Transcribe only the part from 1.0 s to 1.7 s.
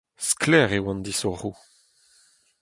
disorc'hoù.